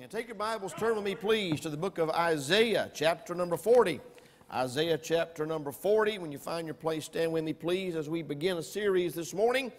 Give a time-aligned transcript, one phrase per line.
[0.00, 3.56] And take your Bibles, turn with me, please, to the book of Isaiah, chapter number
[3.56, 4.00] 40.
[4.54, 6.18] Isaiah, chapter number 40.
[6.18, 9.34] When you find your place, stand with me, please, as we begin a series this
[9.34, 9.72] morning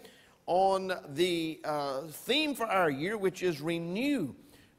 [0.44, 4.34] on the uh, theme for our year, which is renew.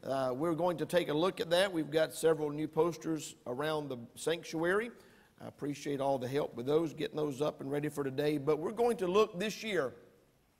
[0.06, 1.74] Uh, we're going to take a look at that.
[1.74, 4.92] We've got several new posters around the sanctuary.
[5.44, 8.38] I appreciate all the help with those, getting those up and ready for today.
[8.38, 9.96] But we're going to look this year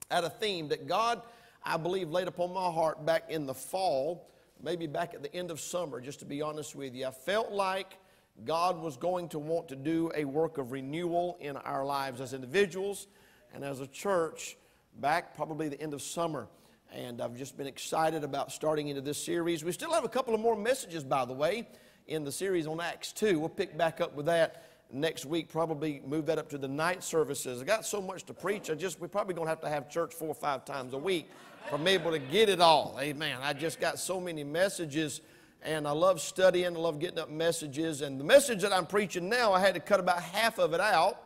[0.10, 1.22] at a theme that God,
[1.64, 4.28] I believe, laid upon my heart back in the fall
[4.64, 7.08] maybe back at the end of summer, just to be honest with you.
[7.08, 7.98] I felt like
[8.46, 12.34] God was going to want to do a work of renewal in our lives as
[12.34, 13.08] individuals
[13.54, 14.58] and as a church
[15.00, 16.48] back probably the end of summer.
[16.94, 19.64] And I've just been excited about starting into this series.
[19.64, 21.68] We still have a couple of more messages, by the way,
[22.08, 23.40] in the series on Acts 2.
[23.40, 27.02] We'll pick back up with that next week, probably move that up to the night
[27.02, 27.62] services.
[27.62, 29.90] I got so much to preach, I just, we're probably going to have to have
[29.90, 31.30] church four or five times a week
[31.70, 32.98] from able to get it all.
[33.00, 33.38] Amen.
[33.42, 35.22] I just got so many messages
[35.64, 36.76] and I love studying.
[36.76, 38.02] I love getting up messages.
[38.02, 40.82] And the message that I'm preaching now, I had to cut about half of it
[40.82, 41.18] out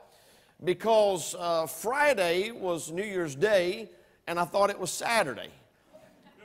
[0.64, 3.90] because uh, Friday was New Year's Day
[4.28, 5.50] and I thought it was Saturday.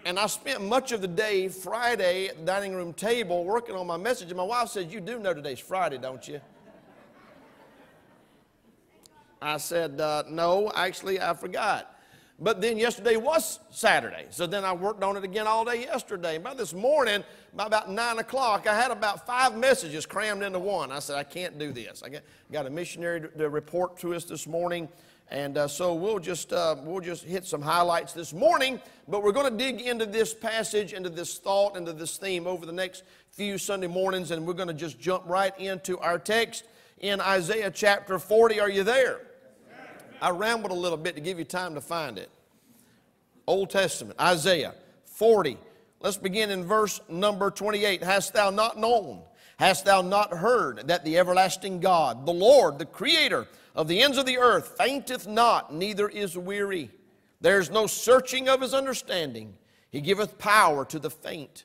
[0.05, 3.87] And I spent much of the day Friday at the dining room table working on
[3.87, 4.29] my message.
[4.29, 6.41] And my wife said, You do know today's Friday, don't you?
[9.43, 12.00] I said, uh, No, actually, I forgot.
[12.43, 14.27] But then yesterday was Saturday.
[14.31, 16.39] So then I worked on it again all day yesterday.
[16.39, 17.23] By this morning,
[17.55, 20.91] by about 9 o'clock, I had about five messages crammed into one.
[20.91, 22.03] I said, I can't do this.
[22.03, 22.09] I
[22.51, 24.89] got a missionary to report to us this morning.
[25.31, 28.81] And uh, so we'll just, uh, we'll just hit some highlights this morning.
[29.07, 32.65] But we're going to dig into this passage, into this thought, into this theme over
[32.65, 34.31] the next few Sunday mornings.
[34.31, 36.65] And we're going to just jump right into our text
[37.01, 38.61] in Isaiah chapter 40.
[38.61, 39.21] Are you there?
[40.21, 42.31] I rambled a little bit to give you time to find it.
[43.47, 44.75] Old Testament, Isaiah
[45.07, 45.59] 40.
[46.01, 48.03] Let's begin in verse number 28.
[48.03, 49.23] Hast thou not known?
[49.59, 54.17] Hast thou not heard that the everlasting God, the Lord, the Creator of the ends
[54.17, 56.91] of the earth, fainteth not, neither is weary?
[57.41, 59.55] There is no searching of his understanding.
[59.91, 61.65] He giveth power to the faint,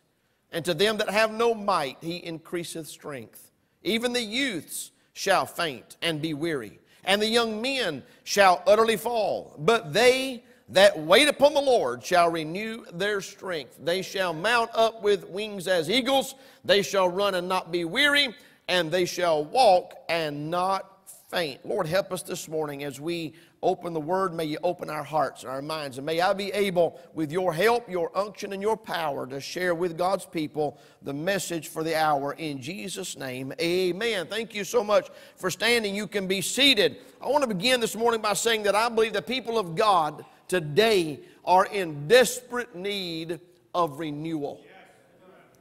[0.51, 3.51] and to them that have no might, he increaseth strength.
[3.83, 9.55] Even the youths shall faint and be weary and the young men shall utterly fall.
[9.57, 13.77] But they that wait upon the Lord shall renew their strength.
[13.83, 16.35] They shall mount up with wings as eagles.
[16.63, 18.35] They shall run and not be weary,
[18.67, 20.94] and they shall walk and not
[21.29, 21.65] faint.
[21.65, 24.33] Lord, help us this morning as we open the Word.
[24.33, 25.97] May you open our hearts and our minds.
[25.97, 29.73] And may I be able, with your help, your unction, and your power, to share
[29.73, 32.33] with God's people the message for the hour.
[32.33, 34.27] In Jesus' name, amen.
[34.27, 35.95] Thank you so much for standing.
[35.95, 36.97] You can be seated.
[37.21, 40.23] I want to begin this morning by saying that I believe the people of God
[40.47, 43.39] today are in desperate need
[43.73, 44.61] of renewal.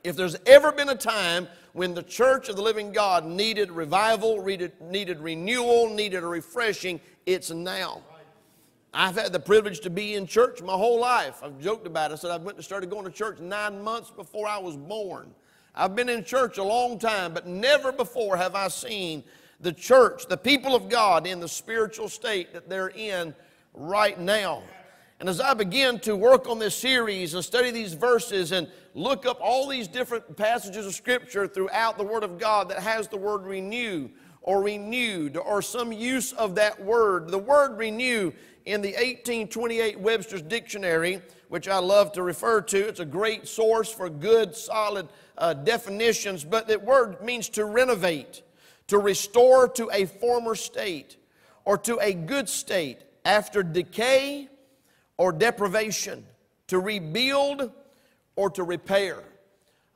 [0.02, 4.42] If there's ever been a time when the church of the living God needed revival,
[4.44, 8.00] needed, renewal, needed a refreshing, it's now.
[8.94, 11.42] I've had the privilege to be in church my whole life.
[11.42, 12.14] I've joked about it.
[12.14, 15.34] I said I went and started going to church nine months before I was born.
[15.74, 19.24] I've been in church a long time, but never before have I seen
[19.60, 23.34] the church, the people of God, in the spiritual state that they're in
[23.72, 24.62] right now.
[25.20, 29.26] And as I begin to work on this series and study these verses and look
[29.26, 33.16] up all these different passages of Scripture throughout the Word of God that has the
[33.16, 34.10] word renew
[34.42, 37.28] or renewed or some use of that word.
[37.28, 38.32] The word renew
[38.66, 43.92] in the 1828 Webster's Dictionary, which I love to refer to, it's a great source
[43.92, 45.08] for good, solid
[45.38, 48.42] uh, definitions, but that word means to renovate,
[48.88, 51.16] to restore to a former state
[51.64, 54.48] or to a good state after decay
[55.16, 56.24] or deprivation,
[56.68, 57.70] to rebuild
[58.36, 59.22] or to repair.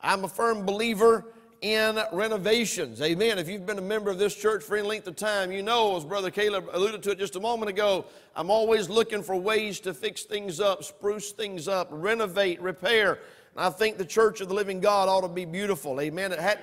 [0.01, 1.25] I'm a firm believer
[1.61, 3.03] in renovations.
[3.03, 3.39] Amen.
[3.39, 5.97] If you've been a member of this church for any length of time, you know,
[5.97, 8.05] as Brother Caleb alluded to it just a moment ago,
[8.37, 13.19] I'm always looking for ways to fix things up, spruce things up, renovate, repair.
[13.57, 16.01] And I think the church of the living God ought to be beautiful.
[16.01, 16.31] Amen.
[16.31, 16.61] It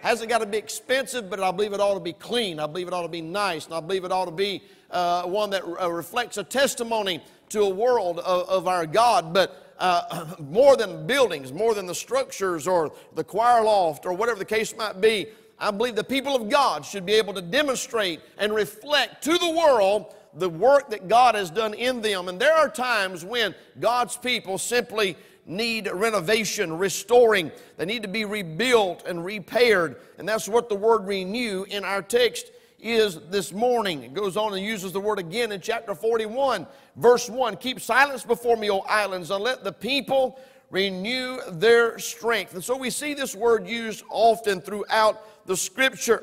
[0.00, 2.58] hasn't got to be expensive, but I believe it ought to be clean.
[2.58, 3.66] I believe it ought to be nice.
[3.66, 7.62] And I believe it ought to be uh, one that uh, reflects a testimony to
[7.62, 9.32] a world of, of our God.
[9.32, 14.38] But uh, more than buildings, more than the structures or the choir loft or whatever
[14.38, 15.28] the case might be,
[15.58, 19.50] I believe the people of God should be able to demonstrate and reflect to the
[19.50, 22.28] world the work that God has done in them.
[22.28, 25.16] And there are times when God's people simply
[25.46, 27.50] need renovation, restoring.
[27.76, 29.96] They need to be rebuilt and repaired.
[30.18, 34.02] And that's what the word renew in our text is this morning.
[34.02, 36.66] It goes on and uses the word again in chapter 41,
[36.96, 37.56] verse 1.
[37.56, 40.40] Keep silence before me, O islands, and let the people
[40.70, 42.54] renew their strength.
[42.54, 46.22] And so we see this word used often throughout the scripture.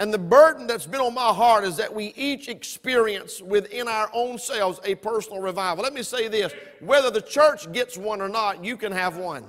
[0.00, 4.10] And the burden that's been on my heart is that we each experience within our
[4.12, 5.84] own selves a personal revival.
[5.84, 9.44] Let me say this whether the church gets one or not, you can have one.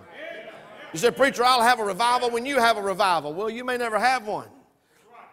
[0.93, 3.33] You say, Preacher, I'll have a revival when you have a revival.
[3.33, 4.47] Well, you may never have one.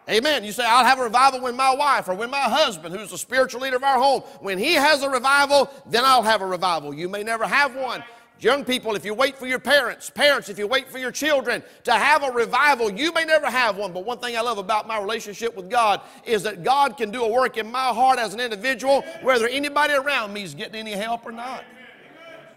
[0.09, 0.43] Amen.
[0.43, 3.17] You say, I'll have a revival when my wife or when my husband, who's the
[3.17, 6.93] spiritual leader of our home, when he has a revival, then I'll have a revival.
[6.93, 8.03] You may never have one.
[8.39, 11.63] Young people, if you wait for your parents, parents, if you wait for your children
[11.85, 13.93] to have a revival, you may never have one.
[13.93, 17.23] But one thing I love about my relationship with God is that God can do
[17.23, 20.91] a work in my heart as an individual, whether anybody around me is getting any
[20.91, 21.63] help or not.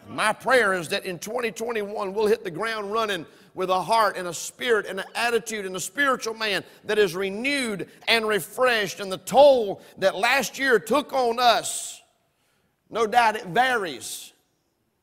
[0.08, 4.28] My prayer is that in 2021 we'll hit the ground running with a heart and
[4.28, 9.00] a spirit and an attitude and a spiritual man that is renewed and refreshed.
[9.00, 12.02] And the toll that last year took on us,
[12.90, 14.32] no doubt it varies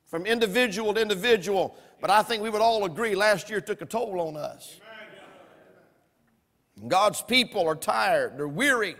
[0.05, 3.85] from individual to individual, but I think we would all agree last year took a
[3.85, 4.79] toll on us.
[6.87, 8.95] God's people are tired, they're weary.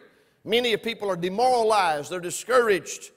[0.46, 3.12] Many of people are demoralized, they're discouraged,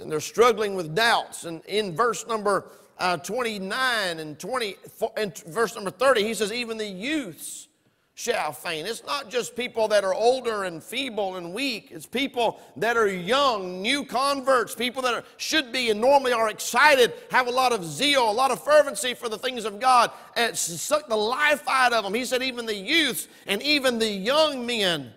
[0.00, 1.44] and they're struggling with doubts.
[1.44, 2.66] And in verse number
[2.98, 4.76] uh, 29 and 20,
[5.16, 7.68] and verse number 30, he says, Even the youths
[8.14, 8.86] shall faint.
[8.86, 11.88] It's not just people that are older and feeble and weak.
[11.90, 16.50] It's people that are young, new converts, people that are, should be and normally are
[16.50, 20.10] excited, have a lot of zeal, a lot of fervency for the things of God.
[20.36, 22.12] And sucked the life out of them.
[22.12, 25.14] He said even the youths and even the young men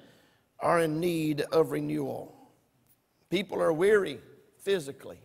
[0.61, 2.33] are in need of renewal.
[3.29, 4.21] People are weary
[4.63, 5.19] physically.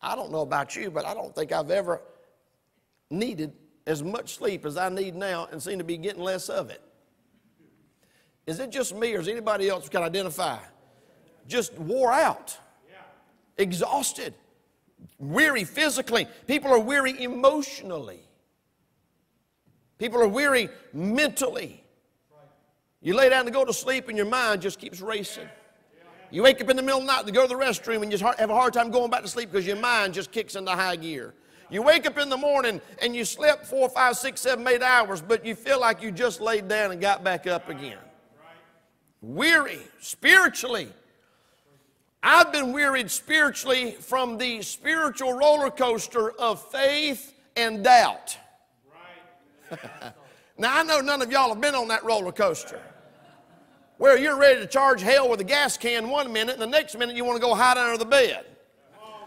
[0.00, 2.00] I don't know about you, but I don't think I've ever
[3.10, 3.52] needed
[3.86, 6.82] as much sleep as I need now and seem to be getting less of it.
[8.46, 10.58] Is it just me or is anybody else can identify?
[11.46, 12.56] Just wore out,
[13.56, 14.34] exhausted,
[15.18, 16.26] weary physically.
[16.46, 18.20] People are weary emotionally.
[19.98, 21.82] People are weary mentally.
[23.00, 25.48] You lay down to go to sleep and your mind just keeps racing.
[26.30, 28.12] You wake up in the middle of the night to go to the restroom and
[28.12, 30.70] you have a hard time going back to sleep because your mind just kicks into
[30.70, 31.34] high gear.
[31.70, 35.22] You wake up in the morning and you slept four, five, six, seven, eight hours,
[35.22, 37.98] but you feel like you just laid down and got back up again.
[39.20, 40.88] Weary spiritually.
[42.22, 48.36] I've been wearied spiritually from the spiritual roller coaster of faith and doubt.
[50.58, 52.80] now, I know none of y'all have been on that roller coaster
[53.98, 56.96] where you're ready to charge hell with a gas can one minute, and the next
[56.96, 58.46] minute you want to go hide under the bed.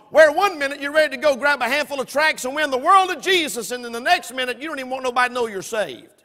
[0.10, 2.78] Where one minute you're ready to go grab a handful of tracks and win the
[2.78, 5.48] world of Jesus, and then the next minute you don't even want nobody to know
[5.48, 6.24] you're saved.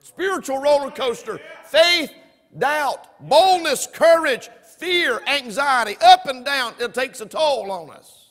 [0.00, 2.12] Spiritual roller coaster, faith,
[2.56, 6.74] doubt, boldness, courage, fear, anxiety, up and down.
[6.78, 8.30] It takes a toll on us.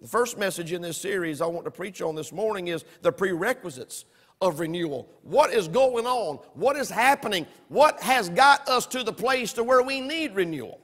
[0.00, 3.12] The first message in this series I want to preach on this morning is the
[3.12, 4.04] prerequisites
[4.42, 5.08] of renewal.
[5.22, 6.36] What is going on?
[6.54, 7.46] What is happening?
[7.68, 10.80] What has got us to the place to where we need renewal?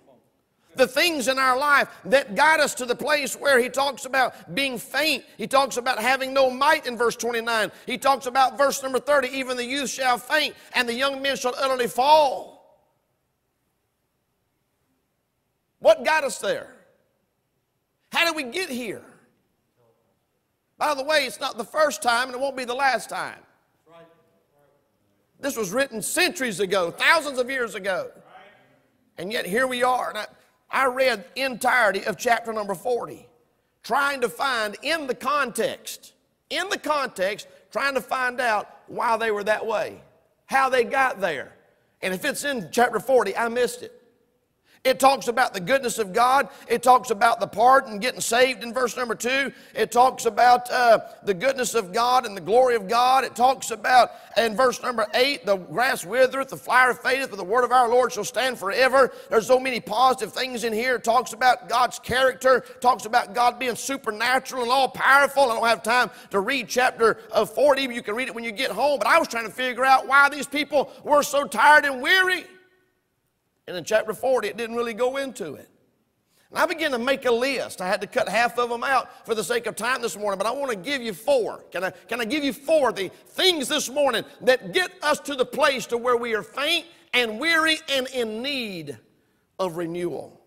[0.76, 4.54] The things in our life that got us to the place where he talks about
[4.54, 5.24] being faint.
[5.36, 7.72] He talks about having no might in verse 29.
[7.84, 11.36] He talks about verse number 30 even the youth shall faint and the young men
[11.36, 12.84] shall utterly fall.
[15.80, 16.72] What got us there?
[18.12, 19.02] How did we get here?
[20.76, 23.40] By the way, it's not the first time and it won't be the last time.
[25.40, 28.10] This was written centuries ago, thousands of years ago.
[29.18, 30.10] And yet here we are.
[30.10, 30.26] And I,
[30.70, 33.28] I read entirety of chapter number 40,
[33.82, 36.14] trying to find in the context,
[36.50, 40.02] in the context, trying to find out why they were that way,
[40.46, 41.52] how they got there.
[42.02, 43.97] And if it's in chapter 40, I missed it.
[44.84, 46.48] It talks about the goodness of God.
[46.68, 49.52] It talks about the pardon, getting saved in verse number two.
[49.74, 53.24] It talks about uh, the goodness of God and the glory of God.
[53.24, 57.44] It talks about, in verse number eight, the grass withereth, the flower fadeth, but the
[57.44, 59.12] word of our Lord shall stand forever.
[59.30, 60.96] There's so many positive things in here.
[60.96, 65.44] It talks about God's character, it talks about God being supernatural and all powerful.
[65.44, 67.82] I don't have time to read chapter of 40.
[67.82, 68.98] You can read it when you get home.
[68.98, 72.44] But I was trying to figure out why these people were so tired and weary.
[73.68, 75.68] And in chapter 40, it didn't really go into it.
[76.48, 77.82] And I began to make a list.
[77.82, 80.38] I had to cut half of them out for the sake of time this morning,
[80.38, 81.62] but I want to give you four.
[81.70, 85.34] Can I, can I give you four the things this morning that get us to
[85.34, 88.96] the place to where we are faint and weary and in need
[89.58, 90.40] of renewal?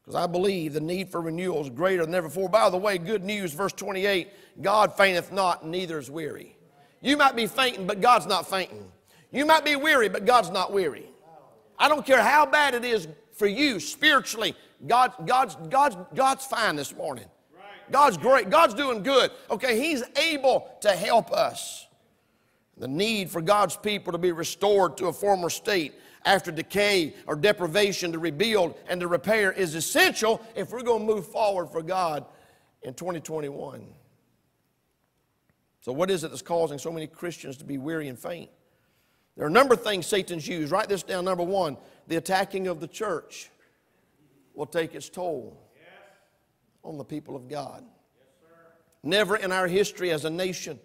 [0.00, 2.48] Because I believe the need for renewal is greater than ever before.
[2.48, 4.28] By the way, good news, verse 28
[4.62, 6.56] God fainteth not, neither is weary.
[7.00, 8.92] You might be fainting, but God's not fainting.
[9.32, 11.10] You might be weary, but God's not weary.
[11.78, 14.54] I don't care how bad it is for you spiritually.
[14.86, 17.26] God, God's, God's, God's fine this morning.
[17.90, 18.50] God's great.
[18.50, 19.30] God's doing good.
[19.50, 21.86] Okay, He's able to help us.
[22.76, 25.94] The need for God's people to be restored to a former state
[26.24, 31.14] after decay or deprivation to rebuild and to repair is essential if we're going to
[31.14, 32.24] move forward for God
[32.82, 33.84] in 2021.
[35.80, 38.50] So, what is it that's causing so many Christians to be weary and faint?
[39.38, 40.72] There are a number of things Satan's used.
[40.72, 41.24] Write this down.
[41.24, 41.76] Number one,
[42.08, 43.50] the attacking of the church
[44.52, 45.56] will take its toll
[46.82, 47.84] on the people of God.
[49.04, 50.80] Never in our history as a nation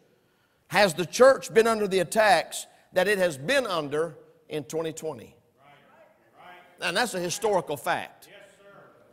[0.67, 4.15] has the church been under the attacks that it has been under
[4.50, 5.36] in 2020.
[6.79, 8.29] And that's a historical fact.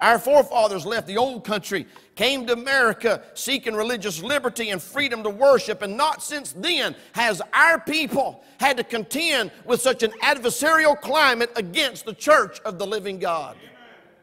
[0.01, 5.31] Our forefathers left the old country, came to America seeking religious liberty and freedom to
[5.31, 10.99] worship, and not since then has our people had to contend with such an adversarial
[10.99, 13.57] climate against the church of the living God.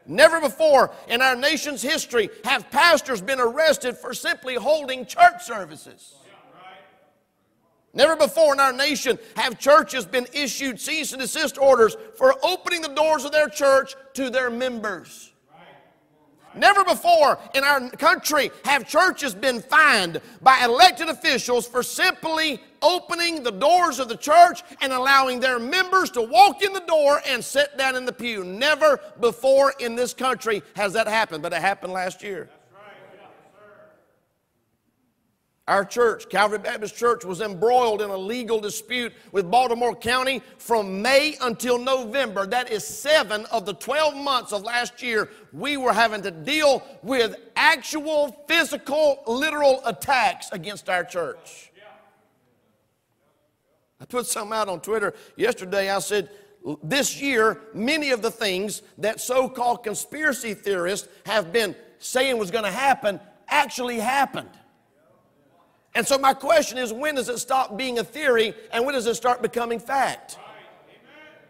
[0.04, 6.14] Never before in our nation's history have pastors been arrested for simply holding church services.
[7.94, 12.82] Never before in our nation have churches been issued cease and desist orders for opening
[12.82, 15.27] the doors of their church to their members.
[16.58, 23.42] Never before in our country have churches been fined by elected officials for simply opening
[23.42, 27.44] the doors of the church and allowing their members to walk in the door and
[27.44, 28.44] sit down in the pew.
[28.44, 32.48] Never before in this country has that happened, but it happened last year.
[35.68, 41.02] Our church, Calvary Baptist Church, was embroiled in a legal dispute with Baltimore County from
[41.02, 42.46] May until November.
[42.46, 45.28] That is seven of the 12 months of last year.
[45.52, 51.70] We were having to deal with actual physical, literal attacks against our church.
[54.00, 55.90] I put something out on Twitter yesterday.
[55.90, 56.30] I said,
[56.82, 62.50] this year, many of the things that so called conspiracy theorists have been saying was
[62.50, 64.48] going to happen actually happened.
[65.98, 69.08] And so, my question is when does it stop being a theory and when does
[69.08, 70.38] it start becoming fact?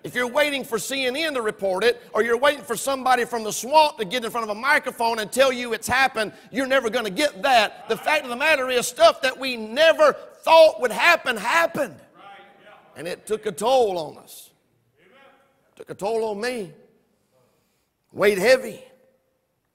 [0.02, 3.52] If you're waiting for CNN to report it, or you're waiting for somebody from the
[3.52, 6.88] swamp to get in front of a microphone and tell you it's happened, you're never
[6.88, 7.90] going to get that.
[7.90, 11.96] The fact of the matter is, stuff that we never thought would happen happened.
[12.96, 14.48] And it took a toll on us.
[15.76, 16.72] Took a toll on me.
[18.12, 18.82] Weighed heavy.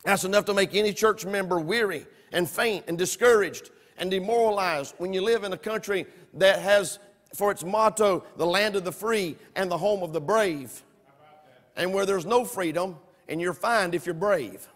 [0.03, 5.13] That's enough to make any church member weary and faint and discouraged and demoralized when
[5.13, 6.99] you live in a country that has
[7.33, 10.83] for its motto the land of the free and the home of the brave.
[11.75, 12.97] And where there's no freedom,
[13.27, 14.67] and you're fined if you're brave.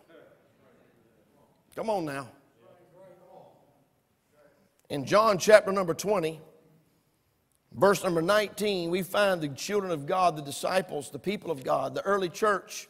[1.75, 2.27] Come on now.
[4.89, 6.39] In John chapter number 20,
[7.74, 11.93] verse number 19, we find the children of God, the disciples, the people of God,
[11.93, 12.88] the early church.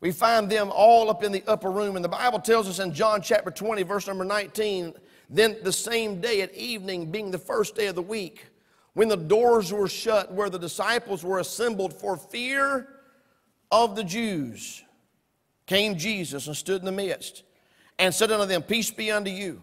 [0.00, 1.96] We find them all up in the upper room.
[1.96, 4.94] And the Bible tells us in John chapter 20, verse number 19,
[5.28, 8.46] then the same day at evening, being the first day of the week,
[8.94, 12.88] when the doors were shut where the disciples were assembled for fear
[13.70, 14.82] of the Jews,
[15.66, 17.42] came Jesus and stood in the midst
[17.98, 19.62] and said unto them, Peace be unto you.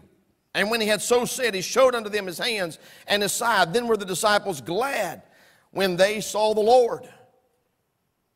[0.54, 3.74] And when he had so said, he showed unto them his hands and his side.
[3.74, 5.22] Then were the disciples glad
[5.70, 7.06] when they saw the Lord.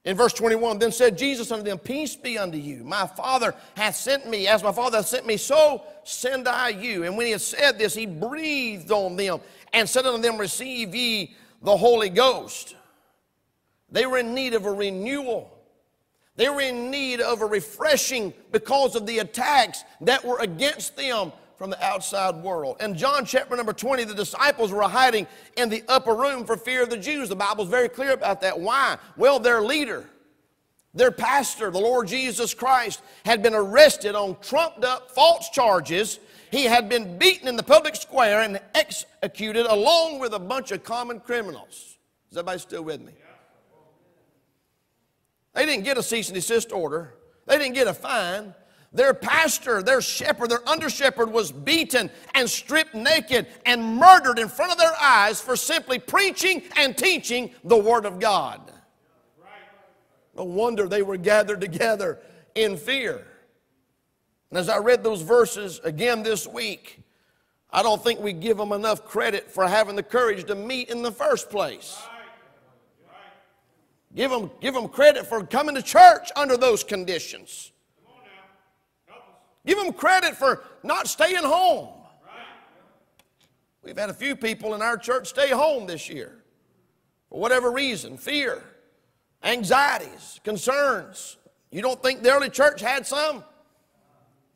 [0.04, 2.84] In verse 21, then said Jesus unto them, Peace be unto you.
[2.84, 4.46] My Father hath sent me.
[4.46, 7.04] As my Father hath sent me, so send I you.
[7.04, 9.40] And when he had said this, he breathed on them
[9.74, 12.76] and said unto them, Receive ye the Holy Ghost.
[13.90, 15.50] They were in need of a renewal.
[16.36, 21.32] They were in need of a refreshing because of the attacks that were against them
[21.60, 22.78] from the outside world.
[22.80, 25.26] In John chapter number 20, the disciples were hiding
[25.58, 27.28] in the upper room for fear of the Jews.
[27.28, 28.58] The Bible's very clear about that.
[28.58, 28.96] Why?
[29.14, 30.08] Well, their leader,
[30.94, 36.18] their pastor, the Lord Jesus Christ, had been arrested on trumped up false charges.
[36.50, 40.82] He had been beaten in the public square and executed along with a bunch of
[40.82, 41.98] common criminals.
[42.30, 43.12] Is everybody still with me?
[45.52, 47.12] They didn't get a cease and desist order.
[47.44, 48.54] They didn't get a fine.
[48.92, 54.48] Their pastor, their shepherd, their under shepherd was beaten and stripped naked and murdered in
[54.48, 58.72] front of their eyes for simply preaching and teaching the Word of God.
[60.36, 62.18] No wonder they were gathered together
[62.54, 63.26] in fear.
[64.50, 67.00] And as I read those verses again this week,
[67.70, 71.02] I don't think we give them enough credit for having the courage to meet in
[71.02, 71.96] the first place.
[74.16, 77.70] Give them, give them credit for coming to church under those conditions.
[79.66, 81.88] Give them credit for not staying home.
[83.82, 86.40] We've had a few people in our church stay home this year
[87.30, 88.62] for whatever reason fear,
[89.42, 91.38] anxieties, concerns,
[91.70, 93.44] You don't think the early church had some?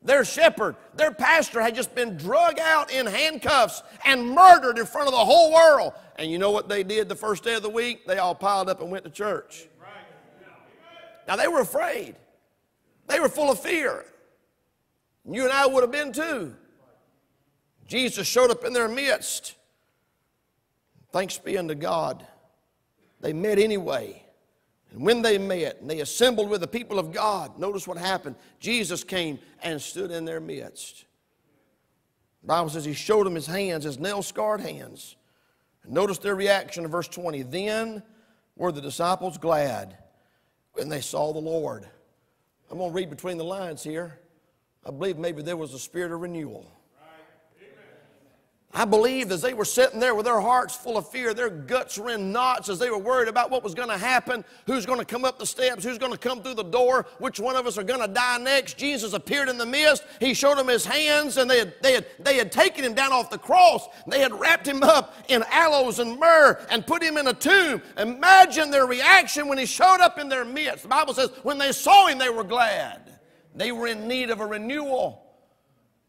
[0.03, 5.07] Their shepherd, their pastor had just been drug out in handcuffs and murdered in front
[5.07, 5.95] of the whole world.
[6.17, 8.07] And you know what they did the first day of the week?
[8.07, 9.67] They all piled up and went to church.
[11.27, 12.17] Now they were afraid.
[13.07, 14.05] They were full of fear.
[15.31, 16.55] You and I would have been too.
[17.87, 19.55] Jesus showed up in their midst.
[21.13, 22.27] Thanks be unto God.
[23.21, 24.23] They met anyway.
[24.91, 28.37] And when they met and they assembled with the people of God, notice what happened.
[28.61, 31.05] Jesus came and stood in their midst.
[32.43, 35.17] The Bible says he showed them his hands, his nail scarred hands.
[35.83, 37.43] And notice their reaction in verse 20.
[37.43, 38.03] Then
[38.57, 39.97] were the disciples glad
[40.75, 41.89] when they saw the Lord.
[42.71, 44.19] I'm going to read between the lines here.
[44.87, 46.67] I believe maybe there was a spirit of renewal.
[48.77, 51.97] I believe as they were sitting there with their hearts full of fear, their guts
[51.97, 54.99] were in knots as they were worried about what was going to happen, who's going
[54.99, 57.69] to come up the steps, who's going to come through the door, which one of
[57.69, 58.77] us are going to die next.
[58.77, 60.03] Jesus appeared in the mist.
[60.19, 63.13] He showed them his hands, and they had, they had, they had taken him down
[63.13, 63.87] off the cross.
[64.09, 67.81] They had wrapped him up in aloes and myrrh and put him in a tomb.
[67.97, 70.83] Imagine their reaction when he showed up in their midst.
[70.83, 73.04] The Bible says when they saw him, they were glad.
[73.55, 75.25] They were in need of a renewal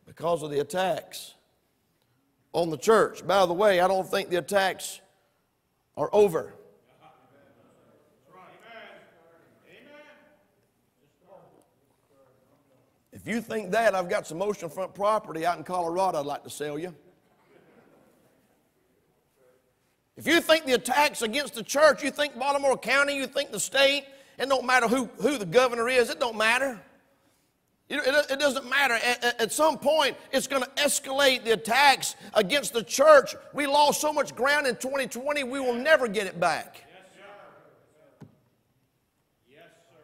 [0.05, 1.35] because of the attacks
[2.53, 3.25] on the church.
[3.25, 4.99] By the way, I don't think the attacks
[5.95, 6.53] are over.
[13.11, 16.49] If you think that, I've got some oceanfront property out in Colorado I'd like to
[16.49, 16.93] sell you.
[20.17, 23.59] If you think the attacks against the church, you think Baltimore County, you think the
[23.59, 24.05] state,
[24.37, 26.79] it don't matter who, who the governor is, it don't matter.
[27.87, 28.95] It, it, it doesn't matter.
[28.95, 33.35] At, at some point, it's going to escalate the attacks against the church.
[33.53, 36.81] We lost so much ground in 2020, we will never get it back.
[36.81, 38.27] Yes, sir.
[39.51, 39.61] Yes,
[39.91, 39.99] sir.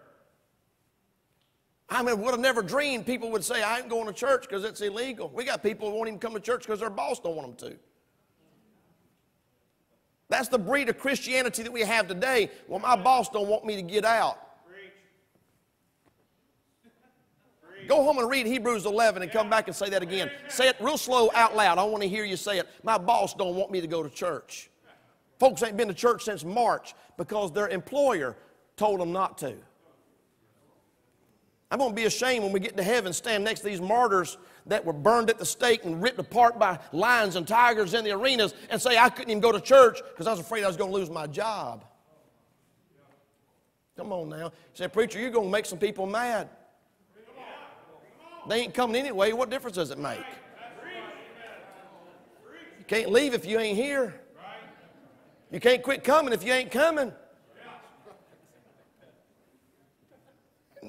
[1.90, 4.64] I mean, would have never dreamed people would say, I ain't going to church because
[4.64, 5.32] it's illegal.
[5.34, 7.72] We got people who won't even come to church because their boss don't want them
[7.72, 7.78] to.
[10.30, 12.52] That's the breed of Christianity that we have today.
[12.68, 14.38] Well, my boss don't want me to get out.
[17.92, 20.32] Go home and read Hebrews 11 and come back and say that again.
[20.48, 21.78] Say it real slow out loud.
[21.78, 22.66] I want to hear you say it.
[22.84, 24.70] My boss don't want me to go to church.
[25.40, 28.38] Folks ain't been to church since March because their employer
[28.78, 29.58] told them not to.
[31.70, 34.38] I'm going to be ashamed when we get to heaven, stand next to these martyrs
[34.68, 38.12] that were burned at the stake and ripped apart by lions and tigers in the
[38.12, 40.78] arenas and say, I couldn't even go to church because I was afraid I was
[40.78, 41.84] going to lose my job.
[43.98, 44.54] Come on now.
[44.76, 46.48] Say, Preacher, you're going to make some people mad.
[48.48, 49.32] They ain't coming anyway.
[49.34, 50.20] What difference does it make?
[52.80, 54.20] You can't leave if you ain't here.
[55.52, 57.12] You can't quit coming if you ain't coming.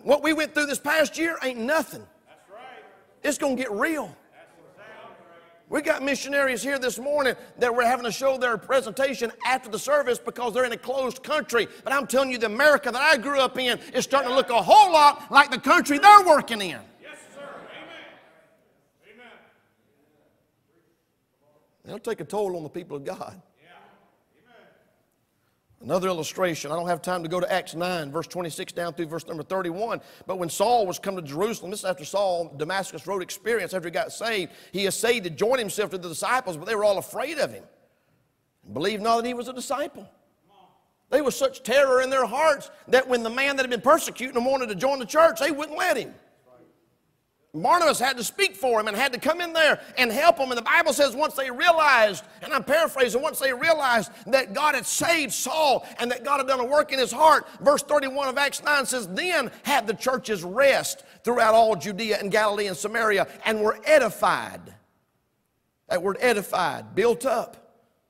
[0.02, 2.06] What we went through this past year ain't nothing.
[3.22, 4.16] It's going to get real.
[5.68, 9.78] We got missionaries here this morning that were having to show their presentation after the
[9.78, 11.66] service because they're in a closed country.
[11.82, 14.50] But I'm telling you, the America that I grew up in is starting to look
[14.50, 16.80] a whole lot like the country they're working in.
[21.84, 23.40] It'll take a toll on the people of God.
[25.82, 29.06] Another illustration, I don't have time to go to Acts 9, verse 26 down through
[29.06, 30.00] verse number 31.
[30.28, 33.88] But when Saul was come to Jerusalem, this is after Saul, Damascus Road experience, after
[33.88, 36.98] he got saved, he essayed to join himself to the disciples, but they were all
[36.98, 37.64] afraid of him.
[38.72, 40.08] Believed not that he was a disciple.
[41.10, 44.34] They were such terror in their hearts that when the man that had been persecuting
[44.34, 46.14] them wanted to join the church, they wouldn't let him.
[47.54, 50.50] Barnabas had to speak for him and had to come in there and help him.
[50.50, 54.74] And the Bible says once they realized, and I'm paraphrasing, once they realized that God
[54.74, 58.28] had saved Saul and that God had done a work in his heart, verse 31
[58.28, 62.76] of Acts 9 says, Then had the churches rest throughout all Judea and Galilee and
[62.76, 64.72] Samaria and were edified.
[65.90, 67.61] That word edified, built up.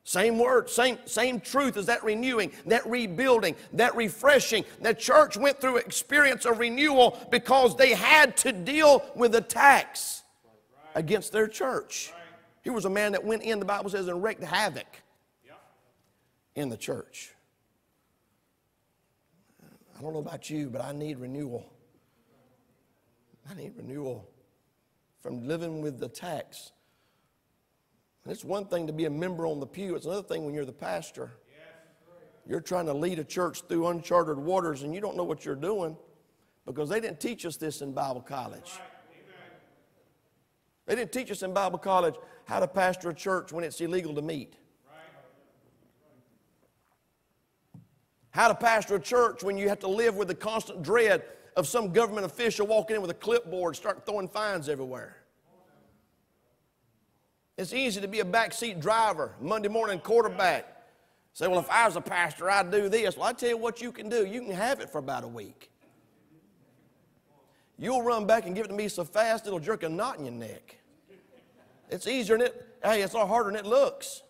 [0.05, 4.65] Same word, same, same truth as that renewing, that rebuilding, that refreshing.
[4.81, 10.25] The church went through experience of renewal because they had to deal with attacks
[10.97, 12.13] against their church.
[12.63, 14.87] He was a man that went in, the Bible says, and wreaked havoc
[16.57, 17.31] in the church.
[19.97, 21.65] I don't know about you, but I need renewal.
[23.49, 24.29] I need renewal
[25.21, 26.73] from living with the attacks
[28.25, 30.55] and it's one thing to be a member on the pew, it's another thing when
[30.55, 31.33] you're the pastor.
[32.47, 35.55] You're trying to lead a church through uncharted waters and you don't know what you're
[35.55, 35.97] doing
[36.67, 38.73] because they didn't teach us this in Bible college.
[40.87, 44.15] They didn't teach us in Bible college how to pastor a church when it's illegal
[44.15, 44.57] to meet.
[48.31, 51.23] How to pastor a church when you have to live with the constant dread
[51.57, 55.22] of some government official walking in with a clipboard, and start throwing fines everywhere.
[57.59, 60.67] It's easy to be a backseat driver, Monday morning quarterback.
[61.35, 63.17] Say, well, if I was a pastor, I'd do this.
[63.17, 64.27] Well, I tell you what you can do.
[64.27, 65.71] You can have it for about a week.
[67.79, 70.25] You'll run back and give it to me so fast it'll jerk a knot in
[70.25, 70.77] your neck.
[71.91, 74.23] It's easier than it, hey, it's a lot harder than it looks.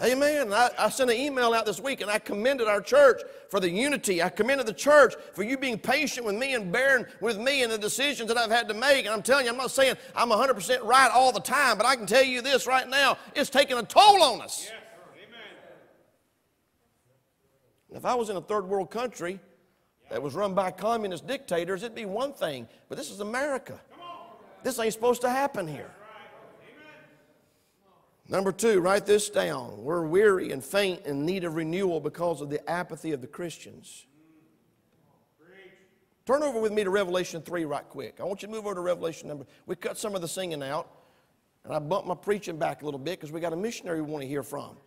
[0.00, 0.52] Amen.
[0.52, 3.68] I, I, sent an email out this week and I commended our church for the
[3.68, 4.22] unity.
[4.22, 7.70] I commended the church for you being patient with me and bearing with me and
[7.70, 9.04] the decisions that I've had to make.
[9.04, 11.94] And I'm telling you, I'm not saying I'm 100% right all the time, but I
[11.94, 14.66] can tell you this right now it's taking a toll on us.
[14.70, 14.82] Yes,
[17.94, 19.38] if I was in a third world country
[20.10, 22.66] that was run by communist dictators, it'd be one thing.
[22.88, 23.78] But this is America.
[24.62, 25.90] This ain't supposed to happen here.
[28.32, 29.76] Number two, write this down.
[29.76, 34.06] We're weary and faint and need of renewal because of the apathy of the Christians.
[36.24, 38.20] Turn over with me to Revelation 3 right quick.
[38.20, 39.44] I want you to move over to Revelation number.
[39.66, 40.88] We cut some of the singing out,
[41.64, 44.10] and I bumped my preaching back a little bit because we got a missionary we
[44.10, 44.78] want to hear from.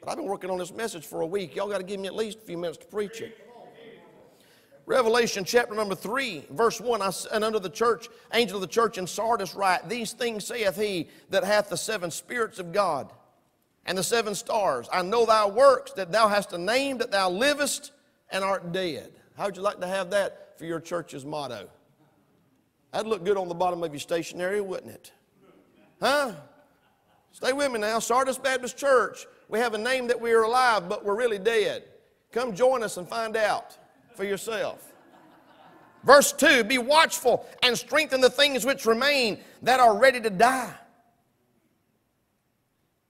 [0.00, 1.54] But I've been working on this message for a week.
[1.54, 3.45] Y'all got to give me at least a few minutes to preach it.
[4.86, 7.02] Revelation chapter number 3, verse 1.
[7.02, 10.76] I, and under the church, angel of the church in Sardis write, These things saith
[10.76, 13.12] he that hath the seven spirits of God
[13.84, 14.88] and the seven stars.
[14.92, 17.90] I know thy works, that thou hast a name, that thou livest
[18.30, 19.12] and art dead.
[19.36, 21.68] How would you like to have that for your church's motto?
[22.92, 25.12] That'd look good on the bottom of your stationery, wouldn't it?
[26.00, 26.32] Huh?
[27.32, 27.98] Stay with me now.
[27.98, 29.26] Sardis Baptist Church.
[29.48, 31.82] We have a name that we are alive, but we're really dead.
[32.30, 33.76] Come join us and find out
[34.16, 34.92] for yourself.
[36.04, 40.74] Verse 2 Be watchful and strengthen the things which remain that are ready to die.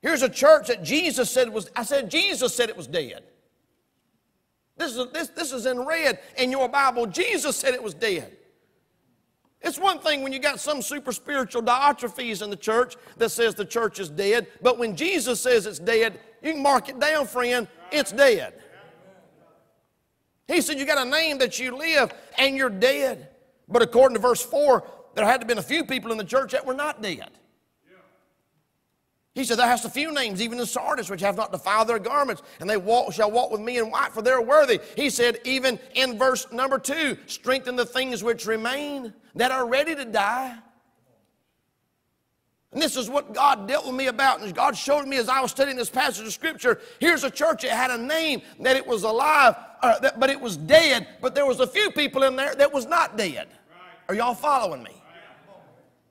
[0.03, 3.25] Here's a church that Jesus said was, I said, Jesus said it was dead.
[4.77, 7.07] This is, this, this is in red in your Bible.
[7.07, 8.37] Jesus said it was dead.
[9.63, 13.55] It's one thing when you got some super spiritual Diotrephes in the church that says
[13.55, 17.27] the church is dead, but when Jesus says it's dead, you can mark it down,
[17.27, 18.55] friend, it's dead.
[20.49, 23.29] He said, You got a name that you live and you're dead.
[23.69, 26.25] But according to verse 4, there had to have been a few people in the
[26.25, 27.31] church that were not dead.
[29.37, 31.99] He said, There has a few names, even in Sardis, which have not defiled their
[31.99, 34.81] garments, and they walk, shall walk with me in white, for they're worthy.
[34.97, 39.95] He said, even in verse number two, strengthen the things which remain that are ready
[39.95, 40.57] to die.
[42.77, 44.43] And this is what God dealt with me about.
[44.43, 46.79] And God showed me as I was studying this passage of Scripture.
[47.01, 50.39] Here's a church that had a name that it was alive, uh, that, but it
[50.39, 51.09] was dead.
[51.23, 53.49] But there was a few people in there that was not dead.
[54.11, 54.91] Are y'all following me?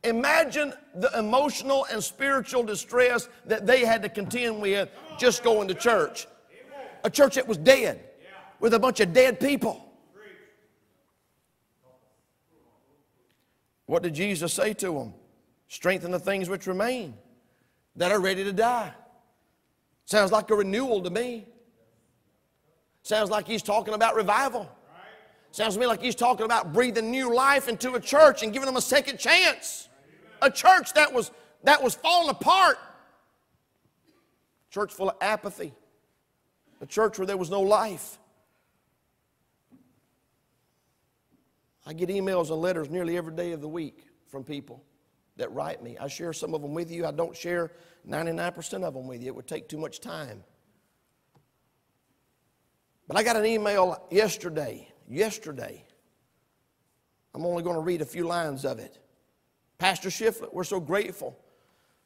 [0.04, 5.76] Imagine the emotional and spiritual distress that they had to contend with just going to
[5.76, 6.26] church.
[7.04, 8.04] A church that was dead
[8.60, 9.88] with a bunch of dead people.
[13.86, 15.14] What did Jesus say to them?
[15.76, 17.16] Strengthen the things which remain
[17.98, 18.94] that are ready to die.
[20.06, 21.48] Sounds like a renewal to me.
[23.04, 24.70] Sounds like he's talking about revival.
[25.52, 28.68] Sounds to me like he's talking about breathing new life into a church and giving
[28.68, 29.90] them a second chance.
[30.42, 31.30] A church that was
[31.66, 32.78] that was falling apart.
[34.70, 35.74] A Church full of apathy.
[36.80, 38.18] A church where there was no life.
[41.86, 44.82] I get emails and letters nearly every day of the week from people
[45.38, 45.98] that write me.
[46.00, 47.06] I share some of them with you.
[47.06, 47.72] I don't share
[48.08, 49.28] 99% of them with you.
[49.28, 50.44] It would take too much time.
[53.08, 54.92] But I got an email yesterday.
[55.08, 55.86] Yesterday.
[57.34, 58.98] I'm only going to read a few lines of it.
[59.78, 61.38] Pastor Shiflett, we're so grateful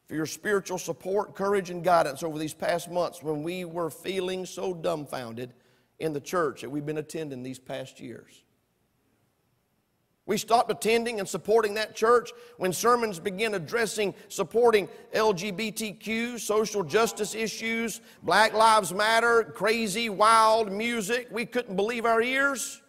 [0.07, 4.43] for your spiritual support, courage, and guidance over these past months when we were feeling
[4.43, 5.53] so dumbfounded
[5.99, 8.43] in the church that we've been attending these past years.
[10.29, 17.33] We stopped attending and supporting that church when sermons began addressing supporting LGBTQ, social justice
[17.33, 21.29] issues, Black Lives Matter, crazy, wild music.
[21.31, 22.79] We couldn't believe our ears.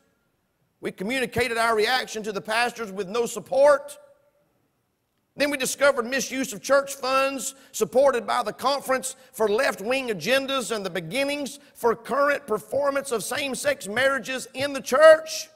[0.82, 3.96] We communicated our reaction to the pastors with no support.
[5.34, 10.76] Then we discovered misuse of church funds supported by the Conference for Left Wing Agendas
[10.76, 15.48] and the beginnings for current performance of same sex marriages in the church.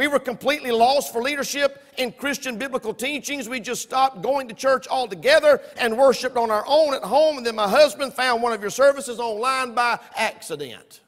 [0.00, 3.50] We were completely lost for leadership in Christian biblical teachings.
[3.50, 7.36] We just stopped going to church altogether and worshiped on our own at home.
[7.36, 11.00] And then my husband found one of your services online by accident.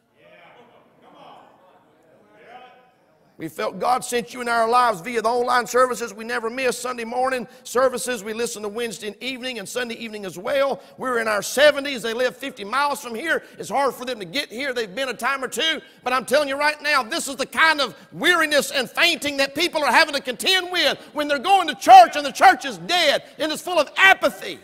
[3.39, 6.13] We felt God sent you in our lives via the online services.
[6.13, 8.23] We never miss Sunday morning services.
[8.23, 10.83] We listen to Wednesday evening and Sunday evening as well.
[10.99, 12.03] We're in our 70s.
[12.03, 13.43] They live 50 miles from here.
[13.59, 14.75] It's hard for them to get here.
[14.75, 15.81] They've been a time or two.
[16.05, 19.55] But I'm telling you right now, this is the kind of weariness and fainting that
[19.55, 22.79] people are having to contend with when they're going to church and the church is
[22.79, 24.59] dead and it's full of apathy.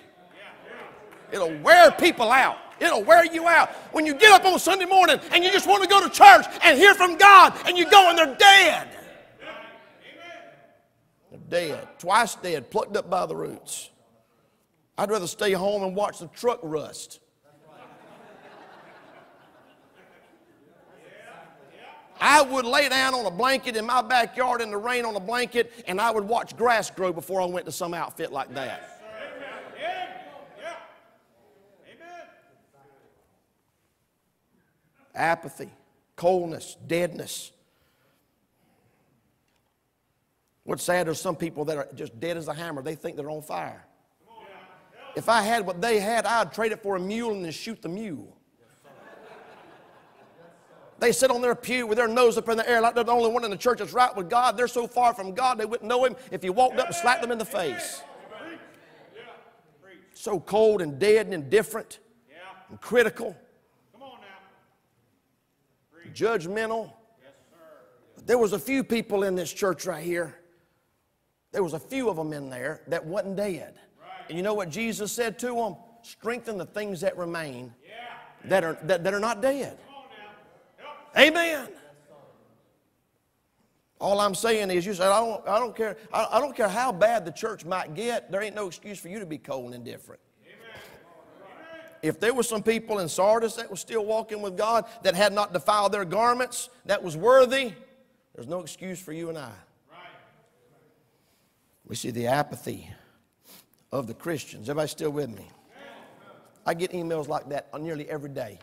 [1.33, 2.57] It'll wear people out.
[2.81, 3.71] It'll wear you out.
[3.93, 6.47] When you get up on Sunday morning and you just want to go to church
[6.63, 8.89] and hear from God and you go and they're dead.
[11.31, 11.89] They're dead.
[11.99, 13.91] Twice dead, plucked up by the roots.
[14.97, 17.21] I'd rather stay home and watch the truck rust.
[22.21, 25.21] I would lay down on a blanket in my backyard in the rain on a
[25.21, 28.98] blanket and I would watch grass grow before I went to some outfit like that.
[35.19, 35.71] Apathy,
[36.17, 37.53] coldness, deadness.
[40.65, 42.83] What's sad is some people that are just dead as a hammer.
[42.83, 43.85] They think they're on fire.
[45.17, 47.83] If I had what they had, I'd trade it for a mule and then shoot
[47.83, 48.37] the mule.
[51.01, 53.13] They sit on their pew with their nose up in the air like they're the
[53.13, 54.57] only one in the church that's right with God.
[54.57, 57.23] They're so far from God they wouldn't know Him if you walked up and slapped
[57.23, 58.03] them in the face.
[60.13, 62.01] So cold and dead and indifferent
[62.69, 63.37] and critical
[66.15, 66.93] judgmental.
[68.27, 70.39] There was a few people in this church right here.
[71.53, 73.79] There was a few of them in there that wasn't dead.
[74.29, 75.77] And you know what Jesus said to them?
[76.03, 77.73] Strengthen the things that remain
[78.45, 79.79] that are, that, that are not dead.
[81.17, 81.69] Amen.
[84.01, 85.97] All I'm saying is, you said, I don't, I don't care.
[86.13, 88.31] I, I don't care how bad the church might get.
[88.31, 90.21] There ain't no excuse for you to be cold and indifferent
[92.03, 95.33] if there were some people in Sardis that were still walking with God that had
[95.33, 97.73] not defiled their garments, that was worthy,
[98.35, 99.53] there's no excuse for you and I.
[101.87, 102.91] We see the apathy
[103.91, 104.69] of the Christians.
[104.69, 105.49] Everybody still with me?
[106.67, 108.59] I get emails like that on nearly every day.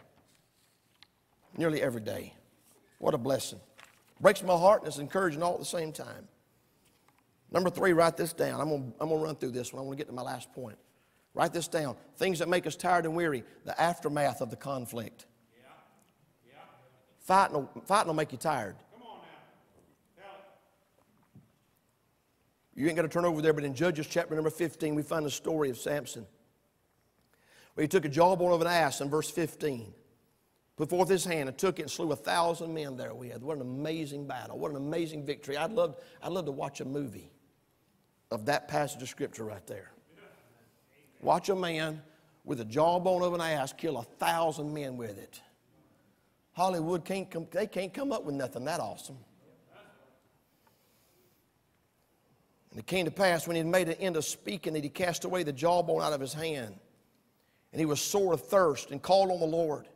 [1.57, 2.33] Nearly every day.
[2.99, 3.59] What a blessing.
[4.21, 6.27] Breaks my heart and it's encouraging all at the same time.
[7.51, 8.61] Number three, write this down.
[8.61, 9.81] I'm going I'm to run through this one.
[9.81, 10.77] I want to get to my last point.
[11.35, 11.97] Write this down.
[12.15, 15.25] Things that make us tired and weary, the aftermath of the conflict.
[15.53, 15.67] Yeah.
[16.47, 16.53] Yeah.
[17.19, 18.77] Fighting, will, fighting will make you tired.
[22.75, 25.25] You ain't got to turn over there, but in Judges chapter number 15, we find
[25.25, 26.25] the story of Samson.
[27.73, 29.93] Where he took a jawbone of an ass in verse 15,
[30.75, 33.41] put forth his hand and took it and slew a thousand men there we had.
[33.41, 34.59] What an amazing battle.
[34.59, 35.55] What an amazing victory.
[35.55, 37.31] I'd love, I'd love to watch a movie
[38.29, 39.91] of that passage of scripture right there.
[41.25, 42.03] Watch a man
[42.43, 45.41] with a jawbone of an ass kill a thousand men with it.
[46.51, 49.17] Hollywood can't come, they can't come up with nothing that awesome.
[52.69, 54.89] And it came to pass when he had made an end of speaking that he
[54.89, 56.75] cast away the jawbone out of his hand.
[57.71, 59.87] And he was sore of thirst and called on the Lord.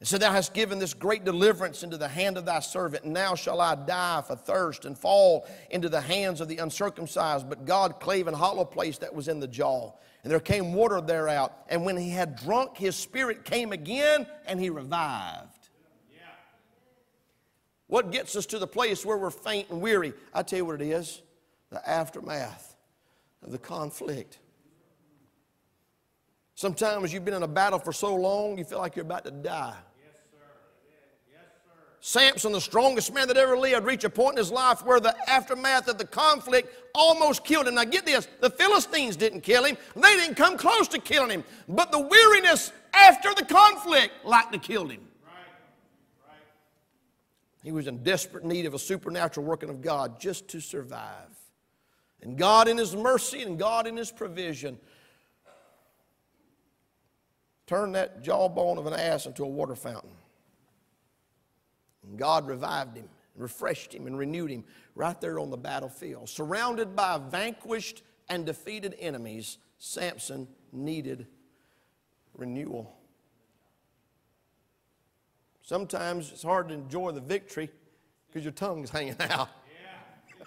[0.00, 3.12] And said, Thou hast given this great deliverance into the hand of thy servant, and
[3.12, 7.48] now shall I die for thirst and fall into the hands of the uncircumcised.
[7.48, 11.02] But God clave an hollow place that was in the jaw, and there came water
[11.02, 11.52] thereout.
[11.68, 15.68] And when he had drunk, his spirit came again, and he revived.
[16.10, 16.22] Yeah.
[17.86, 20.14] What gets us to the place where we're faint and weary?
[20.32, 21.20] I tell you what it is
[21.68, 22.74] the aftermath
[23.44, 24.38] of the conflict.
[26.54, 29.30] Sometimes you've been in a battle for so long, you feel like you're about to
[29.30, 29.76] die.
[32.00, 35.14] Samson, the strongest man that ever lived, reached a point in his life where the
[35.28, 37.74] aftermath of the conflict almost killed him.
[37.74, 41.44] Now, get this the Philistines didn't kill him, they didn't come close to killing him,
[41.68, 45.00] but the weariness after the conflict like to kill him.
[47.62, 51.28] He was in desperate need of a supernatural working of God just to survive.
[52.22, 54.78] And God, in His mercy and God, in His provision,
[57.66, 60.10] turned that jawbone of an ass into a water fountain.
[62.10, 66.28] And God revived him, refreshed him, and renewed him right there on the battlefield.
[66.28, 71.26] Surrounded by vanquished and defeated enemies, Samson needed
[72.36, 72.96] renewal.
[75.62, 77.70] Sometimes it's hard to enjoy the victory
[78.26, 79.48] because your tongue's hanging out.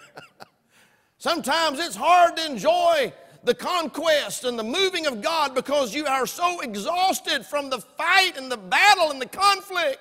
[1.18, 3.10] Sometimes it's hard to enjoy
[3.42, 8.36] the conquest and the moving of God because you are so exhausted from the fight
[8.36, 9.98] and the battle and the conflict.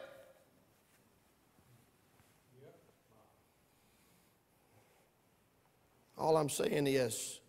[6.23, 7.41] All I'm saying is,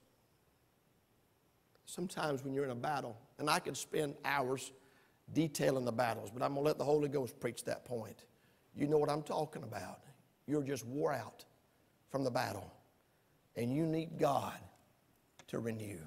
[1.87, 4.73] sometimes when you're in a battle, and I could spend hours
[5.33, 8.25] detailing the battles, but I'm going to let the Holy Ghost preach that point.
[8.75, 10.01] You know what I'm talking about.
[10.49, 11.45] You're just wore out
[12.11, 12.69] from the battle,
[13.55, 14.59] and you need God
[15.47, 16.01] to renew.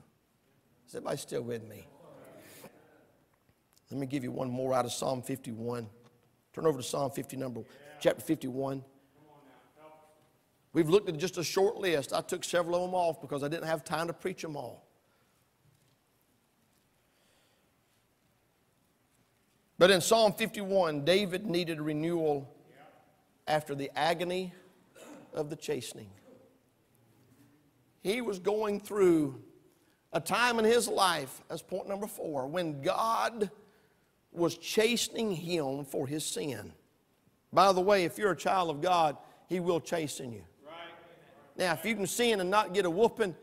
[0.90, 1.88] Is everybody still with me?
[3.90, 5.88] Let me give you one more out of Psalm 51.
[6.52, 7.62] Turn over to Psalm 50, number
[8.02, 8.84] chapter 51.
[10.78, 12.14] We've looked at just a short list.
[12.14, 14.86] I took several of them off because I didn't have time to preach them all.
[19.80, 22.48] But in Psalm 51, David needed renewal
[23.48, 24.54] after the agony
[25.34, 26.12] of the chastening.
[28.04, 29.42] He was going through
[30.14, 33.50] a time in his life, as point number four, when God
[34.32, 36.72] was chastening him for his sin.
[37.52, 40.44] By the way, if you're a child of God, he will chasten you.
[41.58, 43.36] Now, if you can sin and not get a whooping,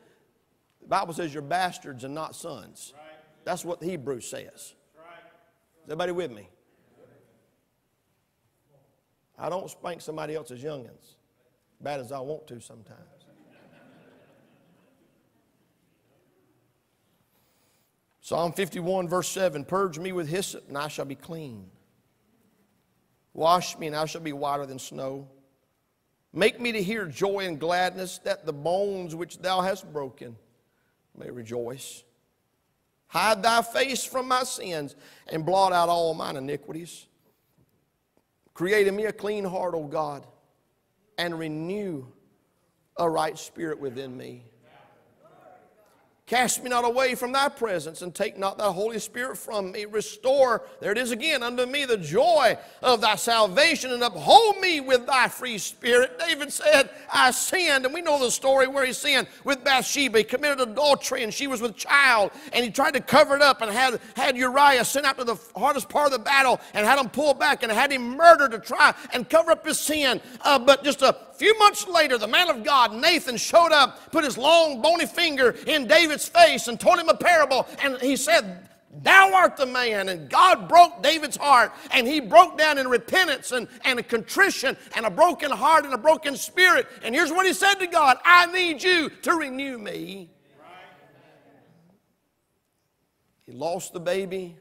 [0.81, 2.95] the Bible says you're bastards and not sons.
[3.45, 4.51] That's what the Hebrew says.
[4.55, 4.75] Is
[5.87, 6.49] everybody with me?
[9.37, 11.17] I don't spank somebody else's youngins,
[11.81, 13.01] bad as I want to sometimes.
[18.21, 21.69] Psalm 51, verse 7 Purge me with hyssop, and I shall be clean.
[23.35, 25.29] Wash me, and I shall be whiter than snow.
[26.37, 30.37] Make me to hear joy and gladness, that the bones which thou hast broken
[31.17, 32.03] may rejoice.
[33.07, 34.97] Hide thy face from my sins
[35.29, 37.07] and blot out all mine iniquities.
[38.53, 40.27] Create in me a clean heart, O God,
[41.17, 42.05] and renew
[42.97, 44.45] a right spirit within me.
[46.27, 49.85] Cast me not away from thy presence, and take not thy Holy Spirit from me.
[49.85, 54.81] Restore, there it is again, unto me the joy of thy salvation, and uphold me
[54.81, 56.19] with thy free spirit.
[56.19, 60.17] David said, I sinned, and we know the story where he sinned with Bathsheba.
[60.17, 63.61] He committed adultery, and she was with child, and he tried to cover it up
[63.61, 66.99] and had, had Uriah sent out to the hardest part of the battle and had
[66.99, 70.23] him pull back and had him murdered to try and cover up his sin.
[70.41, 74.25] Uh, but just a few months later, the man of God, Nathan, showed up, put
[74.25, 77.67] his long, bony finger in David's face, and told him a parable.
[77.83, 78.69] And he said,
[79.03, 80.09] Thou art the man.
[80.09, 84.77] And God broke David's heart, and he broke down in repentance and, and a contrition
[84.97, 86.87] and a broken heart and a broken spirit.
[87.03, 90.31] And here's what he said to God I need you to renew me.
[93.47, 94.57] He lost the baby.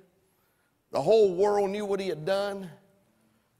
[0.91, 2.69] The whole world knew what he had done.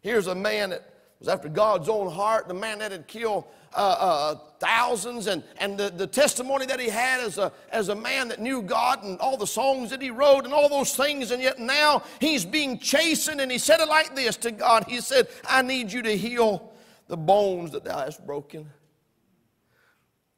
[0.01, 0.92] Here's a man that
[1.23, 5.77] was after God's own heart, the man that had killed uh, uh, thousands, and, and
[5.77, 9.17] the, the testimony that he had as a, as a man that knew God, and
[9.19, 12.77] all the songs that he wrote, and all those things, and yet now he's being
[12.77, 16.15] chastened, and he said it like this to God He said, I need you to
[16.17, 16.73] heal
[17.07, 18.69] the bones that thou hast broken.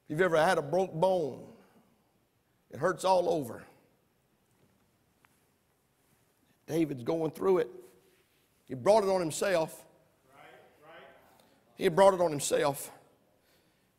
[0.07, 1.41] If you've ever had a broke bone,
[2.69, 3.63] it hurts all over.
[6.67, 7.69] David's going through it.
[8.65, 9.84] He brought it on himself.
[11.75, 12.91] He brought it on himself.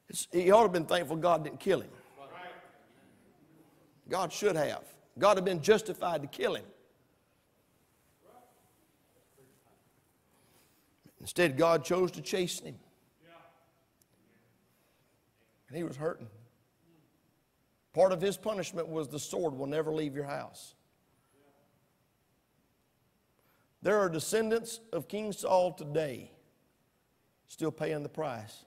[0.08, 1.90] It's, he ought to have been thankful God didn't kill him.
[4.08, 4.84] God should have.
[5.18, 6.64] God had been justified to kill him.
[11.20, 12.76] Instead, God chose to chasten him.
[15.68, 16.28] And he was hurting.
[17.92, 20.74] Part of his punishment was the sword will never leave your house.
[23.82, 26.30] There are descendants of King Saul today
[27.48, 28.64] still paying the price.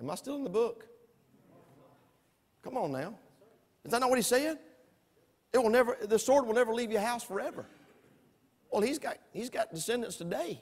[0.00, 0.86] Am I still in the book?
[2.62, 3.14] Come on now.
[3.84, 4.58] Is that not what he said?
[5.52, 7.66] It will never, the sword will never leave your house forever.
[8.70, 10.60] Well, he's got, he's got descendants today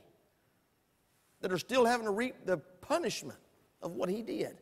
[1.40, 3.38] that are still having to reap the punishment
[3.82, 4.58] of what he did.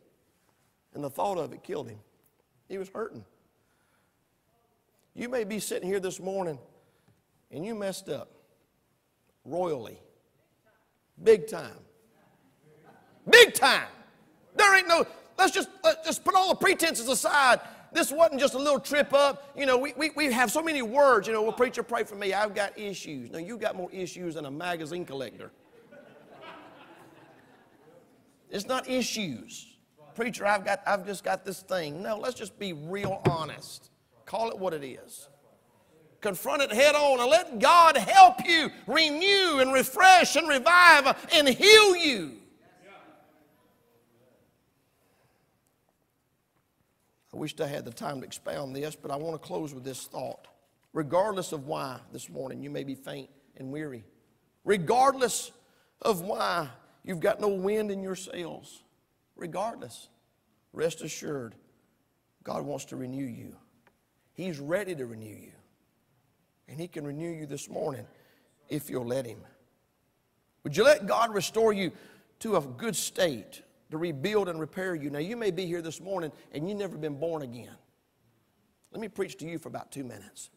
[0.93, 1.99] And the thought of it killed him.
[2.67, 3.25] He was hurting.
[5.13, 6.57] You may be sitting here this morning
[7.51, 8.31] and you messed up
[9.45, 9.99] royally.
[11.23, 11.77] Big time.
[13.29, 13.87] Big time.
[14.55, 15.05] There ain't no,
[15.37, 17.61] let's just, let's just put all the pretenses aside.
[17.93, 19.51] This wasn't just a little trip up.
[19.55, 21.27] You know, we, we, we have so many words.
[21.27, 22.33] You know, well, preacher, pray for me.
[22.33, 23.31] I've got issues.
[23.31, 25.51] No, you got more issues than a magazine collector.
[28.49, 29.77] It's not issues.
[30.15, 32.03] Preacher, I've got, I've just got this thing.
[32.03, 33.89] No, let's just be real honest.
[34.25, 35.29] Call it what it is
[36.23, 41.47] confront it head on and let God help you renew and refresh and revive and
[41.47, 42.37] heal you.
[47.33, 49.83] I wished I had the time to expound this, but I want to close with
[49.83, 50.47] this thought.
[50.93, 54.03] Regardless of why this morning you may be faint and weary,
[54.63, 55.51] regardless
[56.03, 56.69] of why
[57.03, 58.83] you've got no wind in your sails,
[59.35, 60.09] regardless,
[60.71, 61.55] rest assured,
[62.43, 63.55] God wants to renew you.
[64.33, 65.53] He's ready to renew you.
[66.67, 68.05] And He can renew you this morning
[68.69, 69.39] if you'll let Him.
[70.63, 71.91] Would you let God restore you
[72.39, 73.61] to a good state
[73.91, 75.09] to rebuild and repair you?
[75.09, 77.75] Now, you may be here this morning and you've never been born again.
[78.91, 80.49] Let me preach to you for about two minutes.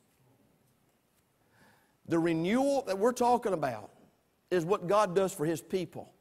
[2.08, 3.90] The renewal that we're talking about
[4.50, 6.12] is what God does for His people.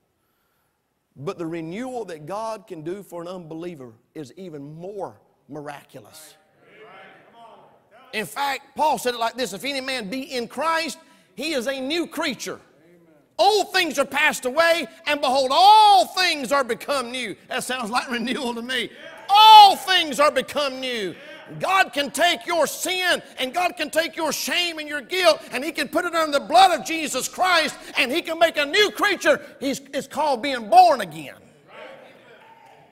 [1.15, 6.36] But the renewal that God can do for an unbeliever is even more miraculous.
[8.16, 10.97] In fact, Paul said it like this If any man be in Christ,
[11.36, 12.61] he is a new creature.
[13.38, 17.36] Old things are passed away, and behold, all things are become new.
[17.49, 18.89] That sounds like renewal to me.
[19.28, 21.13] All things are become new.
[21.59, 25.63] God can take your sin and God can take your shame and your guilt and
[25.63, 28.66] He can put it under the blood of Jesus Christ and He can make a
[28.66, 29.39] new creature.
[29.59, 31.36] He's, it's called being born again.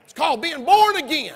[0.04, 1.34] It's called being born again.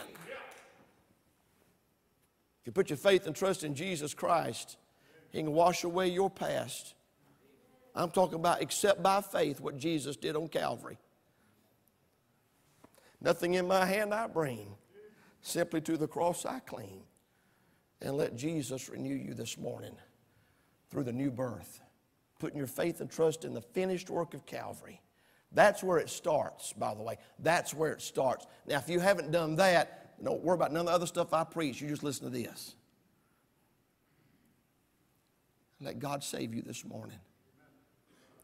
[2.68, 4.76] You put your faith and trust in Jesus Christ,
[5.32, 6.96] He can wash away your past.
[7.96, 10.98] I'm talking about except by faith what Jesus did on Calvary.
[13.22, 14.76] Nothing in my hand I bring,
[15.42, 17.04] simply to the cross I cling.
[18.02, 19.96] And let Jesus renew you this morning
[20.92, 21.80] through the new birth,
[22.38, 25.02] putting your faith and trust in the finished work of Calvary.
[25.54, 27.18] That's where it starts, by the way.
[27.40, 28.46] That's where it starts.
[28.68, 31.44] Now, if you haven't done that, don't worry about none of the other stuff I
[31.44, 31.82] preach.
[31.82, 32.76] You just listen to this.
[35.80, 37.20] Let God save you this morning.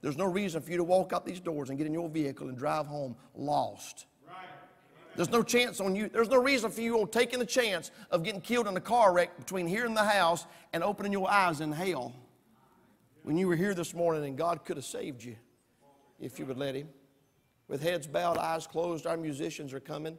[0.02, 2.50] There's no reason for you to walk out these doors and get in your vehicle
[2.50, 4.06] and drive home lost.
[5.16, 6.10] There's no chance on you.
[6.10, 9.14] There's no reason for you on taking the chance of getting killed in a car
[9.14, 12.14] wreck between here and the house and opening your eyes in hell
[13.24, 15.36] when you were here this morning and God could have saved you
[16.20, 16.90] if you would let Him.
[17.68, 20.18] With heads bowed, eyes closed, our musicians are coming.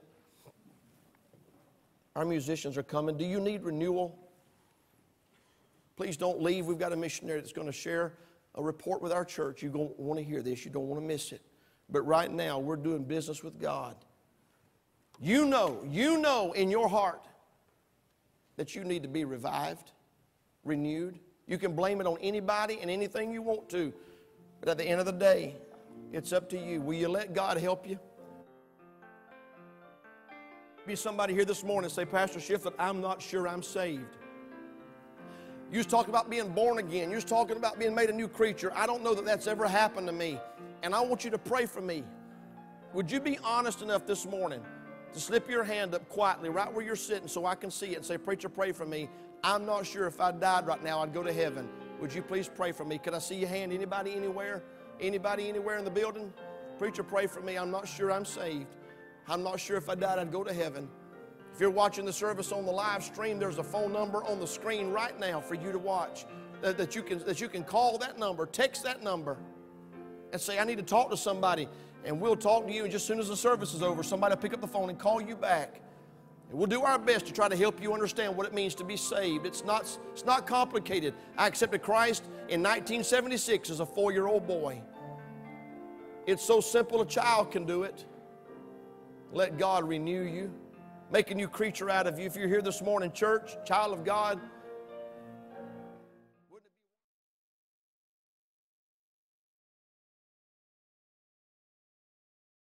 [2.17, 3.17] Our musicians are coming.
[3.17, 4.19] Do you need renewal?
[5.97, 6.67] Please don't leave.
[6.67, 8.15] We've got a missionary that's going to share
[8.55, 9.63] a report with our church.
[9.63, 11.43] You don't want to hear this, you don't want to miss it.
[11.91, 13.97] But right now, we're doing business with God.
[15.21, 17.27] You know, you know in your heart
[18.57, 19.93] that you need to be revived,
[20.65, 21.19] renewed.
[21.47, 23.93] You can blame it on anybody and anything you want to.
[24.61, 25.57] But at the end of the day,
[26.13, 26.81] it's up to you.
[26.81, 27.99] Will you let God help you?
[30.87, 34.19] Be somebody here this morning say, Pastor Shiflett, I'm not sure I'm saved.
[35.73, 37.09] You was talking about being born again.
[37.09, 38.71] You was talking about being made a new creature.
[38.75, 40.39] I don't know that that's ever happened to me.
[40.83, 42.05] And I want you to pray for me.
[42.93, 44.61] Would you be honest enough this morning
[45.15, 47.97] to slip your hand up quietly right where you're sitting so I can see it
[47.97, 49.09] and say, Preacher, pray for me.
[49.43, 51.67] I'm not sure if I died right now, I'd go to heaven.
[52.01, 52.99] Would you please pray for me?
[52.99, 53.73] Could I see your hand?
[53.73, 54.63] Anybody anywhere?
[55.01, 56.31] Anybody anywhere in the building?
[56.79, 57.57] Preacher, pray for me.
[57.57, 58.67] I'm not sure I'm saved.
[59.29, 60.89] I'm not sure if I died, I'd go to heaven.
[61.55, 64.47] If you're watching the service on the live stream, there's a phone number on the
[64.47, 66.27] screen right now for you to watch
[66.61, 69.37] that, that, you, can, that you can call that number, text that number,
[70.33, 71.69] and say, I need to talk to somebody.
[72.05, 74.35] And we'll talk to you, and just as soon as the service is over, somebody
[74.35, 75.81] will pick up the phone and call you back.
[76.51, 78.85] And we'll do our best to try to help you understand what it means to
[78.85, 79.47] be saved.
[79.47, 81.15] It's not, it's not complicated.
[81.39, 84.83] I accepted Christ in 1976 as a four year old boy.
[86.27, 88.05] It's so simple a child can do it.
[89.33, 90.53] Let God renew you
[91.11, 92.27] make a new creature out of you.
[92.27, 94.41] If you're here this morning, church, child of God,